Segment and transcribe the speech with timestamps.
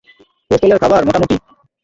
[0.51, 1.35] হোস্টেলের খাবার মোটামুটি।